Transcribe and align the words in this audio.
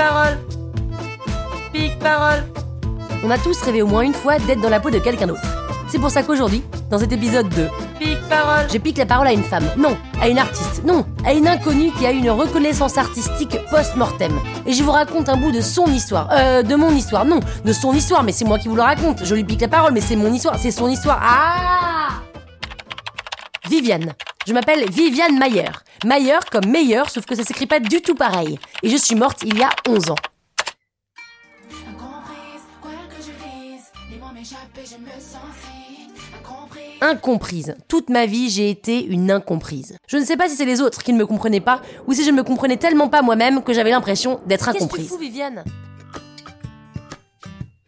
Parole 0.00 0.38
Pique 1.72 1.98
parole 1.98 2.42
On 3.22 3.30
a 3.30 3.36
tous 3.38 3.60
rêvé 3.62 3.82
au 3.82 3.86
moins 3.86 4.02
une 4.02 4.14
fois 4.14 4.38
d'être 4.38 4.60
dans 4.60 4.70
la 4.70 4.80
peau 4.80 4.90
de 4.90 4.98
quelqu'un 4.98 5.26
d'autre. 5.26 5.42
C'est 5.88 5.98
pour 5.98 6.10
ça 6.10 6.22
qu'aujourd'hui, 6.22 6.62
dans 6.88 6.98
cet 6.98 7.12
épisode 7.12 7.48
2, 7.50 7.68
Pique 7.98 8.28
parole 8.28 8.66
je 8.72 8.78
pique 8.78 8.96
la 8.96 9.04
parole 9.04 9.26
à 9.26 9.32
une 9.32 9.42
femme. 9.42 9.68
Non, 9.76 9.96
à 10.22 10.28
une 10.28 10.38
artiste. 10.38 10.84
Non, 10.84 11.04
à 11.26 11.34
une 11.34 11.46
inconnue 11.46 11.90
qui 11.98 12.06
a 12.06 12.12
une 12.12 12.30
reconnaissance 12.30 12.96
artistique 12.96 13.58
post-mortem. 13.70 14.32
Et 14.66 14.72
je 14.72 14.82
vous 14.82 14.92
raconte 14.92 15.28
un 15.28 15.36
bout 15.36 15.52
de 15.52 15.60
son 15.60 15.86
histoire. 15.86 16.28
Euh, 16.32 16.62
de 16.62 16.74
mon 16.76 16.90
histoire. 16.92 17.26
Non, 17.26 17.40
de 17.64 17.72
son 17.72 17.92
histoire, 17.92 18.22
mais 18.22 18.32
c'est 18.32 18.46
moi 18.46 18.58
qui 18.58 18.68
vous 18.68 18.76
le 18.76 18.82
raconte. 18.82 19.24
Je 19.24 19.34
lui 19.34 19.44
pique 19.44 19.60
la 19.60 19.68
parole, 19.68 19.92
mais 19.92 20.00
c'est 20.00 20.16
mon 20.16 20.32
histoire, 20.32 20.58
c'est 20.58 20.70
son 20.70 20.88
histoire. 20.88 21.20
Ah 21.22 22.08
Viviane. 23.68 24.14
Je 24.46 24.54
m'appelle 24.54 24.88
Viviane 24.90 25.38
Mayer. 25.38 25.70
Mayer 26.04 26.38
comme 26.50 26.66
meilleur, 26.66 27.10
sauf 27.10 27.26
que 27.26 27.34
ça 27.34 27.44
s'écrit 27.44 27.66
pas 27.66 27.78
du 27.78 28.00
tout 28.00 28.14
pareil. 28.14 28.58
Et 28.82 28.88
je 28.88 28.96
suis 28.96 29.14
morte 29.14 29.40
il 29.44 29.58
y 29.58 29.62
a 29.62 29.68
11 29.86 30.10
ans. 30.10 30.14
Incomprise. 37.02 37.76
Toute 37.88 38.08
ma 38.08 38.26
vie, 38.26 38.50
j'ai 38.50 38.70
été 38.70 39.04
une 39.04 39.30
incomprise. 39.30 39.96
Je 40.06 40.16
ne 40.16 40.24
sais 40.24 40.36
pas 40.36 40.48
si 40.48 40.56
c'est 40.56 40.64
les 40.64 40.80
autres 40.80 41.02
qui 41.02 41.12
ne 41.12 41.18
me 41.18 41.26
comprenaient 41.26 41.60
pas 41.60 41.82
ou 42.06 42.14
si 42.14 42.24
je 42.24 42.30
ne 42.30 42.36
me 42.36 42.42
comprenais 42.42 42.76
tellement 42.76 43.08
pas 43.08 43.22
moi-même 43.22 43.62
que 43.62 43.72
j'avais 43.74 43.90
l'impression 43.90 44.40
d'être 44.46 44.68
incomprise. 44.68 45.14
Viviane? 45.18 45.64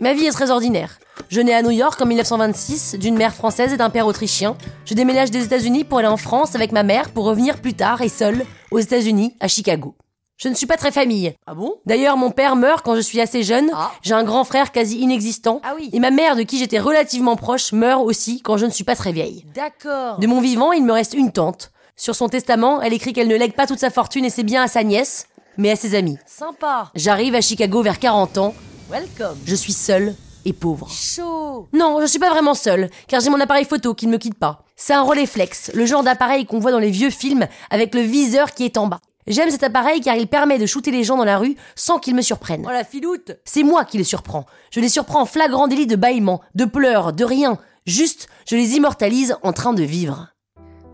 Ma 0.01 0.15
vie 0.15 0.27
est 0.27 0.33
très 0.33 0.51
ordinaire. 0.51 0.99
Je 1.33 1.41
nais 1.41 1.55
à 1.55 1.63
New 1.63 1.71
York 1.71 1.99
en 1.99 2.05
1926 2.05 2.97
d'une 2.97 3.17
mère 3.17 3.35
française 3.35 3.73
et 3.73 3.79
d'un 3.79 3.89
père 3.89 4.07
autrichien. 4.07 4.55
Je 4.85 4.93
déménage 4.93 5.31
des 5.31 5.43
États-Unis 5.43 5.83
pour 5.83 5.97
aller 5.97 6.07
en 6.07 6.19
France 6.19 6.55
avec 6.55 6.73
ma 6.73 6.83
mère 6.83 7.09
pour 7.09 7.25
revenir 7.25 7.59
plus 7.63 7.73
tard 7.73 8.03
et 8.03 8.11
seule 8.11 8.45
aux 8.71 8.81
États-Unis, 8.81 9.35
à 9.41 9.49
Chicago. 9.49 9.95
Je 10.37 10.51
ne 10.51 10.55
suis 10.55 10.67
pas 10.67 10.77
très 10.77 10.93
famille. 10.93 11.33
Ah 11.47 11.55
bon? 11.55 11.77
D'ailleurs, 11.87 12.19
mon 12.19 12.33
père 12.33 12.55
meurt 12.55 12.85
quand 12.85 12.97
je 12.97 13.01
suis 13.01 13.19
assez 13.19 13.45
jeune. 13.45 13.71
Ah. 13.73 13.93
J'ai 14.03 14.13
un 14.13 14.25
grand 14.25 14.45
frère 14.45 14.73
quasi 14.73 14.99
inexistant. 14.99 15.63
Ah 15.65 15.73
oui. 15.75 15.89
Et 15.95 16.01
ma 16.01 16.11
mère, 16.11 16.37
de 16.37 16.43
qui 16.43 16.59
j'étais 16.59 16.79
relativement 16.79 17.37
proche, 17.37 17.73
meurt 17.73 18.05
aussi 18.05 18.43
quand 18.43 18.59
je 18.59 18.67
ne 18.67 18.71
suis 18.71 18.85
pas 18.85 18.95
très 18.95 19.13
vieille. 19.13 19.47
D'accord 19.55 20.19
De 20.19 20.27
mon 20.27 20.43
vivant, 20.43 20.73
il 20.73 20.85
me 20.85 20.93
reste 20.93 21.15
une 21.15 21.33
tante. 21.33 21.73
Sur 21.97 22.15
son 22.15 22.29
testament, 22.29 22.83
elle 22.83 22.93
écrit 22.93 23.15
qu'elle 23.15 23.29
ne 23.29 23.37
lègue 23.37 23.55
pas 23.55 23.67
toute 23.67 23.79
sa 23.79 23.89
fortune 23.89 24.27
et 24.27 24.31
ses 24.31 24.43
biens 24.43 24.65
à 24.65 24.69
sa 24.69 24.85
nièce, 24.85 25.29
mais 25.57 25.71
à 25.71 25.77
ses 25.77 25.95
amis. 25.95 26.19
Sympa 26.27 26.91
J'arrive 26.95 27.35
à 27.35 27.41
Chicago 27.41 27.81
vers 27.81 27.99
40 27.99 28.37
ans. 28.37 28.55
Welcome 28.91 29.39
Je 29.47 29.55
suis 29.55 29.73
seule 29.73 30.15
et 30.45 30.53
pauvre. 30.53 30.89
Chaud 30.91 31.69
Non, 31.73 31.99
je 32.01 32.07
suis 32.07 32.19
pas 32.19 32.31
vraiment 32.31 32.55
seule, 32.55 32.91
car 33.09 33.21
j'ai 33.21 33.31
mon 33.31 33.41
appareil 33.41 33.65
photo 33.65 33.95
qui 33.95 34.07
ne 34.07 34.13
me 34.13 34.19
quitte 34.19 34.39
pas. 34.39 34.65
C'est 34.77 34.95
un 34.95 35.03
Rolleiflex, 35.03 35.73
le 35.75 35.87
genre 35.87 36.03
d'appareil 36.03 36.47
qu'on 36.47 36.59
voit 36.59 36.73
dans 36.73 36.79
les 36.79 36.91
vieux 36.91 37.11
films 37.11 37.47
avec 37.71 37.95
le 37.95 38.01
viseur 38.01 38.53
qui 38.53 38.65
est 38.65 38.77
en 38.77 38.87
bas. 38.87 39.01
J'aime 39.27 39.51
cet 39.51 39.63
appareil 39.63 40.01
car 40.01 40.17
il 40.17 40.27
permet 40.27 40.59
de 40.59 40.67
shooter 40.67 40.91
les 40.91 41.05
gens 41.05 41.17
dans 41.17 41.25
la 41.25 41.39
rue 41.39 41.57
sans 41.77 41.99
qu'ils 41.99 42.15
me 42.15 42.23
surprennent. 42.23 42.67
Oh 42.67 42.73
la 42.73 42.85
filoute 42.85 43.33
C'est 43.45 43.63
moi 43.63 43.85
qui 43.85 43.99
les 43.99 44.05
surprends. 44.05 44.47
Je 44.71 44.81
les 44.81 44.89
surprends 44.89 45.23
en 45.23 45.27
flagrant 45.27 45.69
délit 45.69 45.87
de 45.87 45.95
bâillement, 45.97 46.41
de 46.55 46.65
pleurs, 46.65 47.13
de 47.13 47.25
rien. 47.25 47.59
Juste, 47.87 48.29
je 48.49 48.57
les 48.57 48.77
immortalise 48.77 49.37
en 49.43 49.53
train 49.53 49.75
de 49.75 49.83
vivre. 49.85 50.29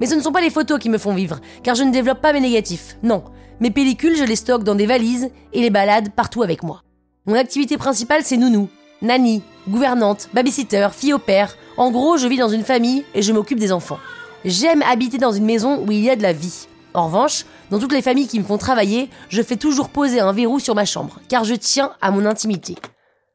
Mais 0.01 0.07
ce 0.07 0.15
ne 0.15 0.21
sont 0.21 0.33
pas 0.33 0.43
les 0.43 0.51
photos 0.51 0.79
qui 0.79 0.91
me 0.91 0.99
font 0.99 1.15
vivre, 1.15 1.41
car 1.63 1.75
je 1.75 1.83
ne 1.83 1.91
développe 1.91 2.21
pas 2.21 2.33
mes 2.33 2.41
négatifs. 2.41 2.99
Non. 3.03 3.25
Mes 3.61 3.71
pellicules, 3.71 4.17
je 4.17 4.25
les 4.25 4.37
stocke 4.37 4.63
dans 4.63 4.75
des 4.75 4.87
valises 4.87 5.31
et 5.53 5.61
les 5.61 5.71
balade 5.71 6.11
partout 6.15 6.43
avec 6.43 6.63
moi. 6.63 6.83
Mon 7.27 7.35
activité 7.35 7.77
principale, 7.77 8.23
c'est 8.25 8.37
nounou. 8.37 8.69
Nanny, 9.01 9.43
gouvernante, 9.69 10.29
babysitter, 10.35 10.89
fille 10.93 11.13
au 11.13 11.19
père. 11.19 11.57
En 11.77 11.93
gros, 11.93 12.17
je 12.17 12.27
vis 12.27 12.37
dans 12.37 12.49
une 12.49 12.65
famille 12.65 13.05
et 13.15 13.23
je 13.23 13.33
m'occupe 13.33 13.61
des 13.61 13.71
enfants. 13.71 14.01
J'aime 14.45 14.83
habiter 14.83 15.19
dans 15.19 15.31
une 15.31 15.45
maison 15.45 15.85
où 15.87 15.93
il 15.93 16.01
y 16.01 16.11
a 16.11 16.17
de 16.17 16.23
la 16.23 16.33
vie. 16.33 16.67
En 16.95 17.07
revanche, 17.07 17.45
dans 17.71 17.79
toutes 17.79 17.93
les 17.93 18.03
familles 18.03 18.27
qui 18.27 18.41
me 18.41 18.45
font 18.45 18.59
travailler, 18.59 19.09
je 19.29 19.43
fais 19.43 19.57
toujours 19.57 19.91
poser 19.91 20.19
un 20.19 20.33
verrou 20.33 20.59
sur 20.59 20.75
ma 20.75 20.85
chambre, 20.85 21.21
car 21.29 21.45
je 21.45 21.55
tiens 21.55 21.93
à 22.01 22.11
mon 22.11 22.27
intimité. 22.27 22.75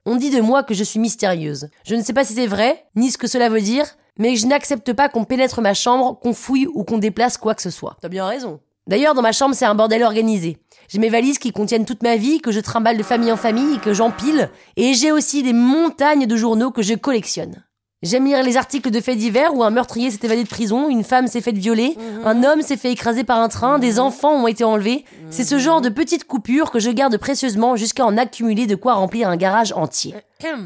On 0.06 0.18
dit 0.18 0.32
de 0.32 0.42
moi 0.42 0.64
que 0.64 0.74
je 0.74 0.84
suis 0.84 1.00
mystérieuse. 1.00 1.70
Je 1.86 1.96
ne 1.96 2.02
sais 2.02 2.14
pas 2.14 2.26
si 2.26 2.34
c'est 2.34 2.48
vrai, 2.48 2.86
ni 2.98 3.10
ce 3.10 3.18
que 3.18 3.28
cela 3.28 3.48
veut 3.48 3.62
dire, 3.62 3.86
mais 4.18 4.36
je 4.36 4.48
n'accepte 4.48 4.92
pas 4.92 5.08
qu'on 5.08 5.24
pénètre 5.24 5.62
ma 5.62 5.74
chambre, 5.74 6.20
qu'on 6.20 6.34
fouille 6.34 6.68
ou 6.74 6.84
qu'on 6.84 6.98
déplace 6.98 7.38
quoi 7.38 7.56
que 7.56 7.62
ce 7.62 7.70
soit. 7.70 7.96
T'as 8.02 8.10
bien 8.10 8.26
raison 8.26 8.60
D'ailleurs, 8.88 9.14
dans 9.14 9.22
ma 9.22 9.32
chambre, 9.32 9.56
c'est 9.56 9.66
un 9.66 9.76
bordel 9.76 10.04
organisé. 10.04 10.58
J'ai 10.90 11.00
mes 11.00 11.10
valises 11.10 11.40
qui 11.40 11.52
contiennent 11.52 11.86
toute 11.86 12.04
ma 12.04 12.18
vie, 12.18 12.42
que 12.42 12.52
je 12.52 12.60
trimballe 12.60 12.98
de 12.98 13.04
famille 13.04 13.32
en 13.32 13.38
famille, 13.38 13.80
que 13.80 13.94
j'empile, 13.94 14.50
et 14.76 14.94
j'ai 14.94 15.12
aussi 15.12 15.42
des 15.42 15.54
montagnes 15.54 16.26
de 16.26 16.36
journaux 16.36 16.72
que 16.72 16.82
je 16.82 16.94
collectionne. 16.94 17.64
J'aime 18.04 18.26
lire 18.26 18.44
les 18.44 18.58
articles 18.58 18.92
de 18.92 19.00
faits 19.00 19.18
divers 19.18 19.56
où 19.56 19.64
un 19.64 19.70
meurtrier 19.70 20.12
s'est 20.12 20.20
évadé 20.24 20.44
de 20.44 20.50
prison, 20.50 20.90
une 20.90 21.06
femme 21.06 21.28
s'est 21.28 21.40
faite 21.40 21.58
violer, 21.58 21.96
un 22.26 22.44
homme 22.44 22.62
s'est 22.62 22.76
fait 22.76 22.92
écraser 22.92 23.24
par 23.24 23.40
un 23.40 23.48
train, 23.48 23.80
des 23.80 23.98
enfants 23.98 24.34
ont 24.34 24.48
été 24.48 24.66
enlevés. 24.66 25.06
C'est 25.30 25.46
ce 25.46 25.58
genre 25.58 25.80
de 25.80 25.88
petites 25.88 26.26
coupures 26.26 26.70
que 26.70 26.80
je 26.80 26.92
garde 26.92 27.16
précieusement 27.18 27.78
jusqu'à 27.78 28.06
en 28.06 28.18
accumuler 28.18 28.68
de 28.68 28.76
quoi 28.76 28.96
remplir 28.96 29.30
un 29.30 29.38
garage 29.38 29.72
entier. 29.72 30.16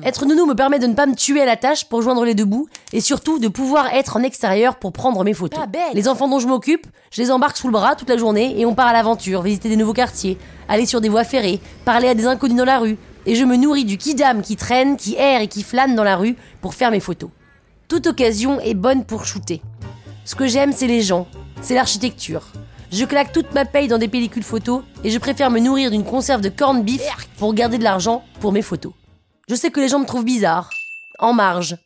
Être 0.03 0.25
nounou 0.25 0.47
me 0.47 0.55
permet 0.55 0.79
de 0.79 0.87
ne 0.87 0.95
pas 0.95 1.05
me 1.05 1.13
tuer 1.13 1.41
à 1.41 1.45
la 1.45 1.55
tâche 1.55 1.85
pour 1.85 2.01
joindre 2.01 2.25
les 2.25 2.33
deux 2.33 2.45
bouts 2.45 2.67
et 2.91 3.01
surtout 3.01 3.37
de 3.37 3.47
pouvoir 3.47 3.93
être 3.93 4.17
en 4.17 4.23
extérieur 4.23 4.77
pour 4.77 4.91
prendre 4.91 5.23
mes 5.23 5.35
photos. 5.35 5.59
Les 5.93 6.07
enfants 6.07 6.27
dont 6.27 6.39
je 6.39 6.47
m'occupe, 6.47 6.87
je 7.11 7.21
les 7.21 7.29
embarque 7.29 7.57
sous 7.57 7.67
le 7.67 7.73
bras 7.73 7.95
toute 7.95 8.09
la 8.09 8.17
journée 8.17 8.59
et 8.59 8.65
on 8.65 8.73
part 8.73 8.87
à 8.87 8.93
l'aventure, 8.93 9.43
visiter 9.43 9.69
des 9.69 9.75
nouveaux 9.75 9.93
quartiers, 9.93 10.39
aller 10.67 10.87
sur 10.87 11.01
des 11.01 11.09
voies 11.09 11.23
ferrées, 11.23 11.59
parler 11.85 12.07
à 12.07 12.15
des 12.15 12.25
inconnus 12.25 12.57
dans 12.57 12.65
la 12.65 12.79
rue 12.79 12.97
et 13.27 13.35
je 13.35 13.43
me 13.43 13.57
nourris 13.57 13.85
du 13.85 13.97
kidam 13.97 14.41
qui 14.41 14.55
traîne, 14.55 14.97
qui 14.97 15.15
erre 15.15 15.41
et 15.41 15.47
qui 15.47 15.61
flâne 15.61 15.95
dans 15.95 16.03
la 16.03 16.15
rue 16.15 16.35
pour 16.61 16.73
faire 16.73 16.89
mes 16.89 17.01
photos. 17.01 17.29
Toute 17.87 18.07
occasion 18.07 18.59
est 18.61 18.73
bonne 18.73 19.05
pour 19.05 19.25
shooter. 19.25 19.61
Ce 20.25 20.33
que 20.33 20.47
j'aime, 20.47 20.71
c'est 20.71 20.87
les 20.87 21.01
gens, 21.01 21.27
c'est 21.61 21.75
l'architecture. 21.75 22.47
Je 22.89 23.03
claque 23.03 23.33
toute 23.33 23.53
ma 23.53 23.65
paye 23.65 23.89
dans 23.89 23.97
des 23.97 24.07
pellicules 24.07 24.43
photos 24.43 24.81
et 25.03 25.09
je 25.09 25.19
préfère 25.19 25.51
me 25.51 25.59
nourrir 25.59 25.91
d'une 25.91 26.05
conserve 26.05 26.41
de 26.41 26.49
corned 26.49 26.85
beef 26.85 27.01
pour 27.37 27.53
garder 27.53 27.77
de 27.77 27.83
l'argent 27.83 28.23
pour 28.39 28.53
mes 28.53 28.61
photos. 28.61 28.93
Je 29.49 29.55
sais 29.55 29.71
que 29.71 29.81
les 29.81 29.89
gens 29.89 29.99
me 29.99 30.05
trouvent 30.05 30.25
bizarre, 30.25 30.69
en 31.19 31.33
marge. 31.33 31.77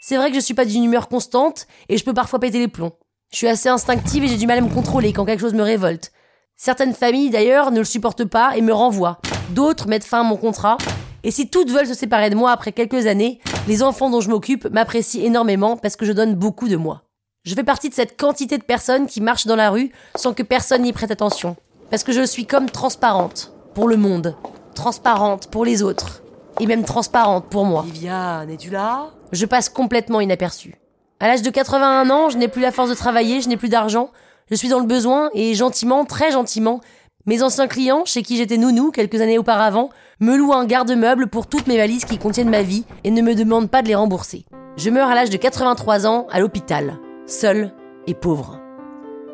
C'est 0.00 0.16
vrai 0.16 0.30
que 0.30 0.36
je 0.36 0.40
suis 0.40 0.54
pas 0.54 0.64
d'une 0.64 0.84
humeur 0.84 1.08
constante 1.08 1.66
et 1.88 1.98
je 1.98 2.04
peux 2.04 2.14
parfois 2.14 2.38
péter 2.38 2.60
les 2.60 2.68
plombs. 2.68 2.92
Je 3.32 3.38
suis 3.38 3.48
assez 3.48 3.68
instinctive 3.68 4.22
et 4.22 4.28
j'ai 4.28 4.36
du 4.36 4.46
mal 4.46 4.58
à 4.58 4.60
me 4.60 4.72
contrôler 4.72 5.12
quand 5.12 5.24
quelque 5.24 5.40
chose 5.40 5.54
me 5.54 5.62
révolte. 5.62 6.12
Certaines 6.56 6.94
familles 6.94 7.30
d'ailleurs 7.30 7.72
ne 7.72 7.80
le 7.80 7.84
supportent 7.84 8.24
pas 8.24 8.56
et 8.56 8.60
me 8.60 8.72
renvoient. 8.72 9.18
D'autres 9.50 9.88
mettent 9.88 10.04
fin 10.04 10.20
à 10.20 10.24
mon 10.24 10.36
contrat. 10.36 10.78
Et 11.22 11.30
si 11.30 11.48
toutes 11.48 11.70
veulent 11.70 11.86
se 11.86 11.94
séparer 11.94 12.30
de 12.30 12.34
moi 12.34 12.50
après 12.50 12.72
quelques 12.72 13.06
années, 13.06 13.40
les 13.66 13.82
enfants 13.82 14.10
dont 14.10 14.20
je 14.20 14.30
m'occupe 14.30 14.68
m'apprécient 14.70 15.22
énormément 15.24 15.76
parce 15.76 15.96
que 15.96 16.04
je 16.06 16.12
donne 16.12 16.34
beaucoup 16.34 16.68
de 16.68 16.76
moi. 16.76 17.02
Je 17.44 17.54
fais 17.54 17.64
partie 17.64 17.88
de 17.88 17.94
cette 17.94 18.18
quantité 18.18 18.58
de 18.58 18.62
personnes 18.62 19.06
qui 19.06 19.20
marchent 19.20 19.46
dans 19.46 19.56
la 19.56 19.70
rue 19.70 19.92
sans 20.16 20.32
que 20.32 20.42
personne 20.42 20.82
n'y 20.82 20.92
prête 20.92 21.10
attention. 21.10 21.56
Parce 21.90 22.04
que 22.04 22.12
je 22.12 22.24
suis 22.24 22.46
comme 22.46 22.70
transparente 22.70 23.52
pour 23.74 23.88
le 23.88 23.96
monde, 23.96 24.36
transparente 24.74 25.48
pour 25.48 25.64
les 25.64 25.82
autres, 25.82 26.22
et 26.60 26.66
même 26.66 26.84
transparente 26.84 27.46
pour 27.50 27.64
moi. 27.64 27.82
Viviane, 27.86 28.48
es-tu 28.48 28.70
là? 28.70 29.10
Je 29.32 29.46
passe 29.46 29.68
complètement 29.68 30.20
inaperçu. 30.20 30.76
À 31.20 31.28
l'âge 31.28 31.42
de 31.42 31.50
81 31.50 32.10
ans, 32.10 32.30
je 32.30 32.38
n'ai 32.38 32.48
plus 32.48 32.62
la 32.62 32.72
force 32.72 32.90
de 32.90 32.94
travailler, 32.94 33.40
je 33.40 33.48
n'ai 33.48 33.56
plus 33.56 33.68
d'argent, 33.68 34.10
je 34.50 34.54
suis 34.54 34.68
dans 34.68 34.80
le 34.80 34.86
besoin 34.86 35.30
et 35.34 35.54
gentiment, 35.54 36.04
très 36.04 36.32
gentiment, 36.32 36.80
Mes 37.26 37.42
anciens 37.42 37.68
clients, 37.68 38.04
chez 38.04 38.22
qui 38.22 38.36
j'étais 38.36 38.58
nounou 38.58 38.90
quelques 38.90 39.22
années 39.22 39.38
auparavant, 39.38 39.88
me 40.20 40.36
louent 40.36 40.52
un 40.52 40.66
garde-meuble 40.66 41.28
pour 41.28 41.46
toutes 41.46 41.66
mes 41.66 41.78
valises 41.78 42.04
qui 42.04 42.18
contiennent 42.18 42.50
ma 42.50 42.60
vie 42.60 42.84
et 43.02 43.10
ne 43.10 43.22
me 43.22 43.34
demandent 43.34 43.70
pas 43.70 43.80
de 43.80 43.88
les 43.88 43.94
rembourser. 43.94 44.44
Je 44.76 44.90
meurs 44.90 45.08
à 45.08 45.14
l'âge 45.14 45.30
de 45.30 45.38
83 45.38 46.06
ans 46.06 46.26
à 46.30 46.38
l'hôpital, 46.38 46.98
seul 47.24 47.72
et 48.06 48.12
pauvre. 48.12 48.60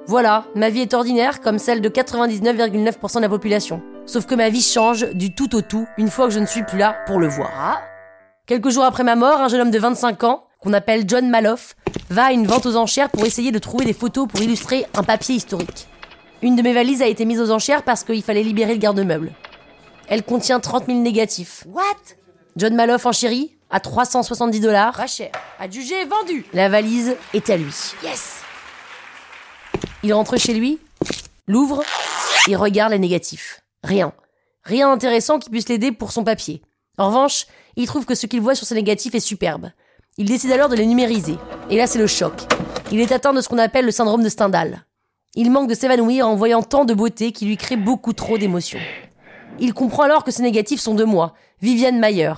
Voilà, 0.06 0.44
ma 0.54 0.70
vie 0.70 0.82
est 0.82 0.94
ordinaire 0.94 1.40
comme 1.40 1.58
celle 1.58 1.80
de 1.80 1.88
99,9% 1.88 3.16
de 3.16 3.22
la 3.22 3.28
population. 3.28 3.82
Sauf 4.06 4.24
que 4.24 4.36
ma 4.36 4.50
vie 4.50 4.62
change 4.62 5.10
du 5.14 5.34
tout 5.34 5.56
au 5.56 5.60
tout 5.60 5.88
une 5.98 6.10
fois 6.10 6.26
que 6.26 6.32
je 6.32 6.38
ne 6.38 6.46
suis 6.46 6.62
plus 6.62 6.78
là 6.78 6.94
pour 7.08 7.18
le 7.18 7.26
voir. 7.26 7.82
Quelques 8.46 8.70
jours 8.70 8.84
après 8.84 9.02
ma 9.02 9.16
mort, 9.16 9.40
un 9.40 9.48
jeune 9.48 9.62
homme 9.62 9.70
de 9.72 9.78
25 9.80 10.22
ans, 10.22 10.44
qu'on 10.60 10.74
appelle 10.74 11.08
John 11.08 11.28
Maloff, 11.28 11.74
va 12.08 12.26
à 12.26 12.32
une 12.32 12.46
vente 12.46 12.66
aux 12.66 12.76
enchères 12.76 13.10
pour 13.10 13.26
essayer 13.26 13.50
de 13.50 13.58
trouver 13.58 13.84
des 13.84 13.94
photos 13.94 14.28
pour 14.28 14.40
illustrer 14.40 14.86
un 14.94 15.02
papier 15.02 15.34
historique. 15.34 15.88
Une 16.42 16.56
de 16.56 16.62
mes 16.62 16.72
valises 16.72 17.02
a 17.02 17.06
été 17.06 17.26
mise 17.26 17.40
aux 17.40 17.50
enchères 17.50 17.82
parce 17.82 18.02
qu'il 18.02 18.22
fallait 18.22 18.42
libérer 18.42 18.72
le 18.72 18.78
garde-meuble. 18.78 19.32
Elle 20.08 20.22
contient 20.22 20.58
30 20.58 20.86
000 20.86 20.98
négatifs. 20.98 21.64
What? 21.66 21.82
John 22.56 22.74
Maloff 22.74 23.04
en 23.04 23.12
chérie, 23.12 23.56
à 23.68 23.78
370 23.78 24.60
dollars. 24.60 24.96
Pas 24.96 25.06
cher. 25.06 25.30
Adjugé, 25.58 26.04
vendu. 26.06 26.46
La 26.52 26.68
valise 26.68 27.14
est 27.34 27.50
à 27.50 27.56
lui. 27.56 27.74
Yes 28.02 28.40
Il 30.02 30.14
rentre 30.14 30.38
chez 30.38 30.54
lui, 30.54 30.78
l'ouvre 31.46 31.82
et 32.48 32.56
regarde 32.56 32.92
les 32.92 32.98
négatifs. 32.98 33.60
Rien. 33.84 34.12
Rien 34.64 34.88
d'intéressant 34.88 35.38
qui 35.38 35.50
puisse 35.50 35.68
l'aider 35.68 35.92
pour 35.92 36.10
son 36.10 36.24
papier. 36.24 36.62
En 36.96 37.08
revanche, 37.08 37.46
il 37.76 37.86
trouve 37.86 38.06
que 38.06 38.14
ce 38.14 38.26
qu'il 38.26 38.40
voit 38.40 38.54
sur 38.54 38.66
ces 38.66 38.74
négatifs 38.74 39.14
est 39.14 39.20
superbe. 39.20 39.70
Il 40.16 40.26
décide 40.26 40.52
alors 40.52 40.68
de 40.68 40.76
les 40.76 40.86
numériser. 40.86 41.36
Et 41.68 41.76
là, 41.76 41.86
c'est 41.86 41.98
le 41.98 42.06
choc. 42.06 42.32
Il 42.90 43.00
est 43.00 43.12
atteint 43.12 43.32
de 43.32 43.40
ce 43.40 43.48
qu'on 43.48 43.58
appelle 43.58 43.84
le 43.84 43.90
syndrome 43.92 44.22
de 44.22 44.28
Stendhal. 44.28 44.84
Il 45.36 45.52
manque 45.52 45.68
de 45.68 45.74
s'évanouir 45.74 46.26
en 46.26 46.34
voyant 46.34 46.62
tant 46.62 46.84
de 46.84 46.92
beauté 46.92 47.30
qui 47.30 47.46
lui 47.46 47.56
crée 47.56 47.76
beaucoup 47.76 48.12
trop 48.12 48.36
d'émotions. 48.36 48.80
Il 49.60 49.74
comprend 49.74 50.02
alors 50.02 50.24
que 50.24 50.32
ces 50.32 50.42
négatifs 50.42 50.80
sont 50.80 50.96
de 50.96 51.04
moi, 51.04 51.34
Viviane 51.62 52.00
Mayer. 52.00 52.32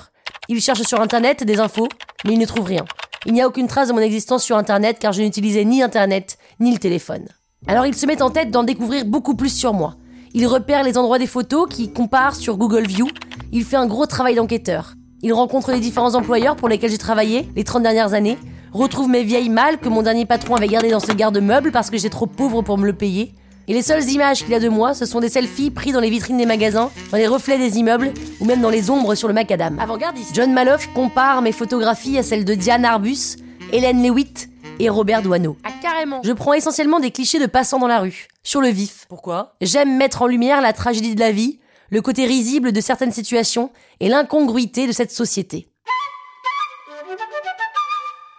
Il 0.48 0.60
cherche 0.60 0.82
sur 0.82 1.00
Internet 1.00 1.42
des 1.42 1.58
infos, 1.58 1.88
mais 2.26 2.34
il 2.34 2.38
ne 2.38 2.44
trouve 2.44 2.66
rien. 2.66 2.84
Il 3.24 3.32
n'y 3.32 3.40
a 3.40 3.48
aucune 3.48 3.66
trace 3.66 3.88
de 3.88 3.94
mon 3.94 4.00
existence 4.00 4.44
sur 4.44 4.58
Internet 4.58 4.98
car 4.98 5.14
je 5.14 5.22
n'utilisais 5.22 5.64
ni 5.64 5.82
Internet, 5.82 6.36
ni 6.60 6.70
le 6.70 6.78
téléphone. 6.78 7.24
Alors 7.66 7.86
il 7.86 7.94
se 7.94 8.04
met 8.04 8.20
en 8.20 8.28
tête 8.28 8.50
d'en 8.50 8.62
découvrir 8.62 9.06
beaucoup 9.06 9.36
plus 9.36 9.56
sur 9.56 9.72
moi. 9.72 9.94
Il 10.34 10.46
repère 10.46 10.82
les 10.82 10.98
endroits 10.98 11.18
des 11.18 11.26
photos 11.26 11.68
qu'il 11.70 11.94
compare 11.94 12.34
sur 12.34 12.58
Google 12.58 12.86
View. 12.86 13.08
Il 13.52 13.64
fait 13.64 13.76
un 13.76 13.86
gros 13.86 14.04
travail 14.04 14.34
d'enquêteur. 14.34 14.92
Il 15.22 15.32
rencontre 15.32 15.72
les 15.72 15.80
différents 15.80 16.14
employeurs 16.14 16.56
pour 16.56 16.68
lesquels 16.68 16.90
j'ai 16.90 16.98
travaillé 16.98 17.48
les 17.56 17.64
30 17.64 17.84
dernières 17.84 18.12
années, 18.12 18.36
retrouve 18.72 19.08
mes 19.08 19.22
vieilles 19.22 19.48
malles 19.48 19.78
que 19.78 19.88
mon 19.88 20.02
dernier 20.02 20.26
patron 20.26 20.54
avait 20.54 20.68
gardées 20.68 20.90
dans 20.90 21.00
ce 21.00 21.12
garde-meuble 21.12 21.72
parce 21.72 21.90
que 21.90 21.96
j'étais 21.96 22.10
trop 22.10 22.26
pauvre 22.26 22.62
pour 22.62 22.78
me 22.78 22.86
le 22.86 22.92
payer. 22.92 23.34
Et 23.68 23.74
les 23.74 23.82
seules 23.82 24.08
images 24.10 24.44
qu'il 24.44 24.52
a 24.54 24.60
de 24.60 24.68
moi, 24.68 24.92
ce 24.92 25.06
sont 25.06 25.20
des 25.20 25.28
selfies 25.28 25.70
pris 25.70 25.92
dans 25.92 26.00
les 26.00 26.10
vitrines 26.10 26.36
des 26.36 26.46
magasins, 26.46 26.90
dans 27.10 27.16
les 27.16 27.28
reflets 27.28 27.58
des 27.58 27.78
immeubles 27.78 28.12
ou 28.40 28.44
même 28.44 28.60
dans 28.60 28.70
les 28.70 28.90
ombres 28.90 29.14
sur 29.14 29.28
le 29.28 29.34
macadam. 29.34 29.78
Avant-gardiste. 29.78 30.34
John 30.34 30.52
Maloff 30.52 30.92
compare 30.94 31.42
mes 31.42 31.52
photographies 31.52 32.18
à 32.18 32.22
celles 32.22 32.44
de 32.44 32.54
Diane 32.54 32.84
Arbus, 32.84 33.36
Hélène 33.72 34.02
Lewitt 34.02 34.48
et 34.80 34.88
Robert 34.88 35.22
Doisneau. 35.22 35.56
Ah, 35.62 35.70
carrément. 35.80 36.20
Je 36.24 36.32
prends 36.32 36.54
essentiellement 36.54 36.98
des 36.98 37.12
clichés 37.12 37.38
de 37.38 37.46
passants 37.46 37.78
dans 37.78 37.86
la 37.86 38.00
rue, 38.00 38.26
sur 38.42 38.60
le 38.60 38.68
vif. 38.68 39.06
Pourquoi? 39.08 39.54
J'aime 39.60 39.96
mettre 39.96 40.22
en 40.22 40.26
lumière 40.26 40.60
la 40.60 40.72
tragédie 40.72 41.14
de 41.14 41.20
la 41.20 41.30
vie, 41.30 41.60
le 41.90 42.00
côté 42.00 42.26
risible 42.26 42.72
de 42.72 42.80
certaines 42.80 43.12
situations 43.12 43.70
et 44.00 44.08
l'incongruité 44.08 44.86
de 44.86 44.92
cette 44.92 45.12
société. 45.12 45.68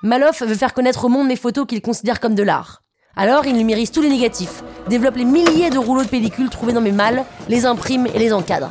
Maloff 0.06 0.42
veut 0.42 0.56
faire 0.56 0.74
connaître 0.74 1.06
au 1.06 1.08
monde 1.08 1.28
mes 1.28 1.38
photos 1.38 1.66
qu'il 1.66 1.82
considère 1.82 2.20
comme 2.20 2.36
de 2.36 2.44
l'art. 2.44 2.82
Alors 3.16 3.46
il 3.46 3.56
numérise 3.56 3.90
tous 3.90 4.02
les 4.02 4.10
négatifs, 4.10 4.62
développe 4.90 5.16
les 5.16 5.24
milliers 5.24 5.70
de 5.70 5.78
rouleaux 5.78 6.04
de 6.04 6.10
pellicules 6.10 6.50
trouvés 6.50 6.74
dans 6.74 6.82
mes 6.82 6.92
malles, 6.92 7.24
les 7.48 7.66
imprime 7.66 8.08
et 8.08 8.20
les 8.20 8.34
encadre. 8.34 8.70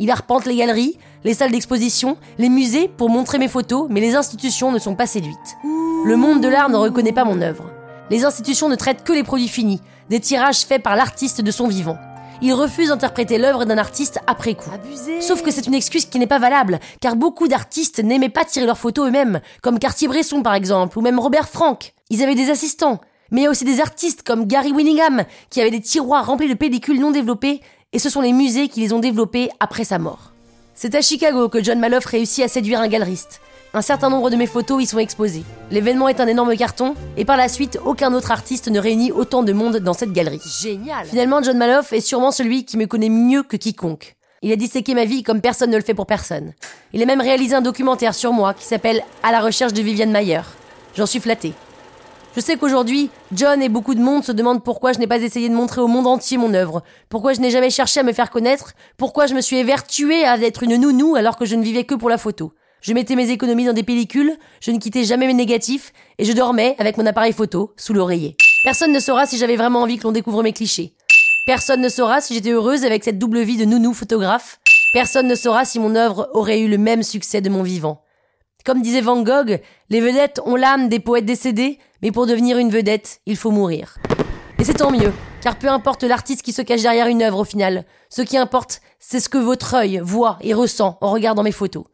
Il 0.00 0.10
arpente 0.10 0.44
les 0.44 0.56
galeries, 0.56 0.98
les 1.22 1.32
salles 1.32 1.52
d'exposition, 1.52 2.16
les 2.38 2.48
musées 2.48 2.88
pour 2.88 3.08
montrer 3.08 3.38
mes 3.38 3.46
photos, 3.46 3.86
mais 3.88 4.00
les 4.00 4.16
institutions 4.16 4.72
ne 4.72 4.80
sont 4.80 4.96
pas 4.96 5.06
séduites. 5.06 5.56
Le 6.04 6.16
monde 6.16 6.40
de 6.40 6.48
l'art 6.48 6.70
ne 6.70 6.76
reconnaît 6.76 7.12
pas 7.12 7.24
mon 7.24 7.40
œuvre. 7.40 7.70
Les 8.10 8.24
institutions 8.24 8.68
ne 8.68 8.74
traitent 8.74 9.04
que 9.04 9.12
les 9.12 9.22
produits 9.22 9.46
finis, 9.46 9.80
des 10.10 10.18
tirages 10.18 10.64
faits 10.64 10.82
par 10.82 10.96
l'artiste 10.96 11.40
de 11.40 11.50
son 11.52 11.68
vivant. 11.68 11.98
Il 12.42 12.52
refuse 12.52 12.88
d'interpréter 12.88 13.38
l'œuvre 13.38 13.64
d'un 13.64 13.78
artiste 13.78 14.20
après 14.26 14.54
coup. 14.54 14.70
Abusé. 14.72 15.20
Sauf 15.22 15.42
que 15.42 15.50
c'est 15.50 15.66
une 15.66 15.74
excuse 15.74 16.04
qui 16.04 16.18
n'est 16.18 16.26
pas 16.26 16.38
valable, 16.38 16.80
car 17.00 17.16
beaucoup 17.16 17.48
d'artistes 17.48 18.00
n'aimaient 18.00 18.28
pas 18.28 18.44
tirer 18.44 18.66
leurs 18.66 18.78
photos 18.78 19.08
eux-mêmes, 19.08 19.40
comme 19.62 19.78
Cartier-Bresson 19.78 20.42
par 20.42 20.54
exemple, 20.54 20.98
ou 20.98 21.02
même 21.02 21.18
Robert 21.18 21.48
Frank. 21.48 21.94
Ils 22.10 22.22
avaient 22.22 22.34
des 22.34 22.50
assistants. 22.50 23.00
Mais 23.30 23.40
il 23.40 23.44
y 23.44 23.46
a 23.46 23.50
aussi 23.50 23.64
des 23.64 23.80
artistes 23.80 24.22
comme 24.22 24.46
Gary 24.46 24.72
Winningham, 24.72 25.24
qui 25.50 25.60
avaient 25.60 25.70
des 25.70 25.80
tiroirs 25.80 26.26
remplis 26.26 26.48
de 26.48 26.54
pellicules 26.54 27.00
non 27.00 27.10
développées, 27.10 27.60
et 27.92 27.98
ce 27.98 28.10
sont 28.10 28.20
les 28.20 28.32
musées 28.32 28.68
qui 28.68 28.80
les 28.80 28.92
ont 28.92 28.98
développées 28.98 29.48
après 29.58 29.84
sa 29.84 29.98
mort. 29.98 30.32
C'est 30.74 30.94
à 30.94 31.00
Chicago 31.00 31.48
que 31.48 31.64
John 31.64 31.80
Maloff 31.80 32.04
réussit 32.04 32.44
à 32.44 32.48
séduire 32.48 32.80
un 32.80 32.88
galeriste. 32.88 33.40
Un 33.74 33.82
certain 33.82 34.08
nombre 34.08 34.30
de 34.30 34.36
mes 34.36 34.46
photos 34.46 34.82
y 34.82 34.86
sont 34.86 34.98
exposées. 34.98 35.44
L'événement 35.70 36.08
est 36.08 36.20
un 36.20 36.26
énorme 36.26 36.56
carton, 36.56 36.94
et 37.16 37.24
par 37.24 37.36
la 37.36 37.48
suite, 37.48 37.78
aucun 37.84 38.14
autre 38.14 38.30
artiste 38.30 38.68
ne 38.68 38.80
réunit 38.80 39.12
autant 39.12 39.42
de 39.42 39.52
monde 39.52 39.76
dans 39.78 39.92
cette 39.92 40.12
galerie. 40.12 40.40
Génial. 40.60 41.06
Finalement, 41.06 41.42
John 41.42 41.58
Maloff 41.58 41.92
est 41.92 42.00
sûrement 42.00 42.30
celui 42.30 42.64
qui 42.64 42.78
me 42.78 42.86
connaît 42.86 43.10
mieux 43.10 43.42
que 43.42 43.56
quiconque. 43.56 44.16
Il 44.42 44.52
a 44.52 44.56
disséqué 44.56 44.94
ma 44.94 45.04
vie 45.04 45.22
comme 45.22 45.40
personne 45.40 45.70
ne 45.70 45.76
le 45.76 45.82
fait 45.82 45.94
pour 45.94 46.06
personne. 46.06 46.52
Il 46.92 47.02
a 47.02 47.06
même 47.06 47.20
réalisé 47.20 47.54
un 47.54 47.62
documentaire 47.62 48.14
sur 48.14 48.32
moi 48.32 48.54
qui 48.54 48.64
s'appelle 48.64 49.02
À 49.22 49.32
la 49.32 49.40
recherche 49.40 49.72
de 49.72 49.82
Viviane 49.82 50.10
Mayer. 50.10 50.42
J'en 50.94 51.06
suis 51.06 51.20
flatté. 51.20 51.52
Je 52.36 52.42
sais 52.42 52.56
qu'aujourd'hui, 52.56 53.08
John 53.32 53.62
et 53.62 53.70
beaucoup 53.70 53.94
de 53.94 54.00
monde 54.00 54.22
se 54.22 54.32
demandent 54.32 54.62
pourquoi 54.62 54.92
je 54.92 54.98
n'ai 54.98 55.06
pas 55.06 55.16
essayé 55.16 55.48
de 55.48 55.54
montrer 55.54 55.80
au 55.80 55.86
monde 55.86 56.06
entier 56.06 56.36
mon 56.36 56.52
œuvre, 56.52 56.82
pourquoi 57.08 57.32
je 57.32 57.40
n'ai 57.40 57.50
jamais 57.50 57.70
cherché 57.70 58.00
à 58.00 58.02
me 58.02 58.12
faire 58.12 58.28
connaître, 58.28 58.74
pourquoi 58.98 59.26
je 59.26 59.34
me 59.34 59.40
suis 59.40 59.56
évertuée 59.56 60.24
à 60.26 60.36
être 60.38 60.62
une 60.62 60.76
nounou 60.76 61.16
alors 61.16 61.38
que 61.38 61.46
je 61.46 61.54
ne 61.54 61.62
vivais 61.62 61.84
que 61.84 61.94
pour 61.94 62.10
la 62.10 62.18
photo. 62.18 62.52
Je 62.86 62.92
mettais 62.92 63.16
mes 63.16 63.30
économies 63.30 63.64
dans 63.64 63.72
des 63.72 63.82
pellicules, 63.82 64.36
je 64.60 64.70
ne 64.70 64.78
quittais 64.78 65.02
jamais 65.02 65.26
mes 65.26 65.34
négatifs, 65.34 65.92
et 66.18 66.24
je 66.24 66.32
dormais 66.32 66.76
avec 66.78 66.96
mon 66.96 67.04
appareil 67.04 67.32
photo 67.32 67.74
sous 67.76 67.92
l'oreiller. 67.92 68.36
Personne 68.62 68.92
ne 68.92 69.00
saura 69.00 69.26
si 69.26 69.38
j'avais 69.38 69.56
vraiment 69.56 69.82
envie 69.82 69.98
que 69.98 70.04
l'on 70.04 70.12
découvre 70.12 70.44
mes 70.44 70.52
clichés. 70.52 70.94
Personne 71.48 71.80
ne 71.80 71.88
saura 71.88 72.20
si 72.20 72.32
j'étais 72.32 72.52
heureuse 72.52 72.84
avec 72.84 73.02
cette 73.02 73.18
double 73.18 73.40
vie 73.40 73.56
de 73.56 73.64
nounou 73.64 73.92
photographe. 73.92 74.60
Personne 74.92 75.26
ne 75.26 75.34
saura 75.34 75.64
si 75.64 75.80
mon 75.80 75.96
œuvre 75.96 76.30
aurait 76.32 76.60
eu 76.60 76.68
le 76.68 76.78
même 76.78 77.02
succès 77.02 77.40
de 77.40 77.50
mon 77.50 77.64
vivant. 77.64 78.04
Comme 78.64 78.82
disait 78.82 79.00
Van 79.00 79.20
Gogh, 79.20 79.60
les 79.90 80.00
vedettes 80.00 80.40
ont 80.44 80.54
l'âme 80.54 80.88
des 80.88 81.00
poètes 81.00 81.26
décédés, 81.26 81.80
mais 82.02 82.12
pour 82.12 82.26
devenir 82.26 82.56
une 82.56 82.70
vedette, 82.70 83.20
il 83.26 83.36
faut 83.36 83.50
mourir. 83.50 83.96
Et 84.60 84.64
c'est 84.64 84.74
tant 84.74 84.92
mieux, 84.92 85.12
car 85.40 85.56
peu 85.56 85.68
importe 85.68 86.04
l'artiste 86.04 86.42
qui 86.42 86.52
se 86.52 86.62
cache 86.62 86.82
derrière 86.82 87.08
une 87.08 87.22
œuvre 87.22 87.40
au 87.40 87.44
final, 87.44 87.84
ce 88.10 88.22
qui 88.22 88.36
importe, 88.36 88.80
c'est 89.00 89.18
ce 89.18 89.28
que 89.28 89.38
votre 89.38 89.74
œil 89.74 90.00
voit 90.04 90.38
et 90.40 90.54
ressent 90.54 90.98
en 91.00 91.10
regardant 91.10 91.42
mes 91.42 91.50
photos. 91.50 91.84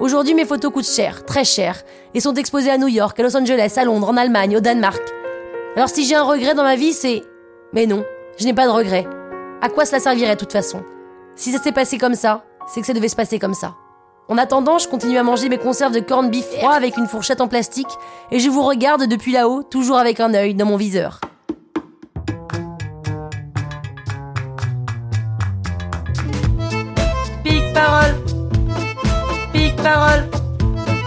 Aujourd'hui, 0.00 0.32
mes 0.32 0.46
photos 0.46 0.72
coûtent 0.72 0.88
cher, 0.88 1.26
très 1.26 1.44
cher, 1.44 1.82
et 2.14 2.20
sont 2.20 2.32
exposées 2.32 2.70
à 2.70 2.78
New 2.78 2.88
York, 2.88 3.20
à 3.20 3.22
Los 3.22 3.36
Angeles, 3.36 3.74
à 3.76 3.84
Londres, 3.84 4.08
en 4.08 4.16
Allemagne, 4.16 4.56
au 4.56 4.60
Danemark. 4.60 5.02
Alors 5.76 5.90
si 5.90 6.06
j'ai 6.06 6.14
un 6.14 6.22
regret 6.22 6.54
dans 6.54 6.62
ma 6.62 6.74
vie, 6.74 6.94
c'est... 6.94 7.22
Mais 7.74 7.84
non, 7.84 8.02
je 8.38 8.46
n'ai 8.46 8.54
pas 8.54 8.64
de 8.64 8.72
regret. 8.72 9.06
À 9.60 9.68
quoi 9.68 9.84
cela 9.84 10.00
servirait 10.00 10.36
de 10.36 10.40
toute 10.40 10.52
façon? 10.52 10.82
Si 11.36 11.52
ça 11.52 11.62
s'est 11.62 11.70
passé 11.70 11.98
comme 11.98 12.14
ça, 12.14 12.44
c'est 12.66 12.80
que 12.80 12.86
ça 12.86 12.94
devait 12.94 13.08
se 13.08 13.14
passer 13.14 13.38
comme 13.38 13.52
ça. 13.52 13.74
En 14.28 14.38
attendant, 14.38 14.78
je 14.78 14.88
continue 14.88 15.18
à 15.18 15.22
manger 15.22 15.50
mes 15.50 15.58
conserves 15.58 15.92
de 15.92 16.00
corned 16.00 16.30
beef 16.30 16.46
froid 16.46 16.72
avec 16.72 16.96
une 16.96 17.06
fourchette 17.06 17.42
en 17.42 17.48
plastique, 17.48 17.90
et 18.30 18.38
je 18.38 18.48
vous 18.48 18.62
regarde 18.62 19.06
depuis 19.06 19.32
là-haut, 19.32 19.62
toujours 19.62 19.98
avec 19.98 20.18
un 20.18 20.32
œil 20.32 20.54
dans 20.54 20.64
mon 20.66 20.76
viseur. 20.76 21.20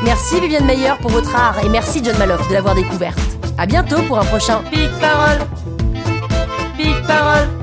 Merci 0.03 0.39
Viviane 0.39 0.65
Meyer 0.65 0.94
pour 1.01 1.12
votre 1.12 1.36
art 1.36 1.63
et 1.63 1.70
merci 1.70 2.01
John 2.03 2.18
Maloff 2.18 2.48
de 2.48 2.53
l'avoir 2.53 2.75
découverte. 2.75 3.20
À 3.58 3.65
bientôt 3.65 4.01
pour 4.03 4.20
un 4.20 4.25
prochain 4.25 4.62
parole. 7.06 7.62